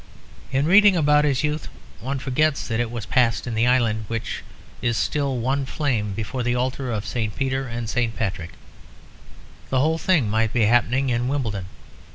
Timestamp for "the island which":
3.53-4.41